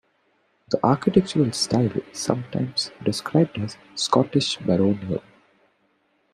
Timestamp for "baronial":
4.57-5.21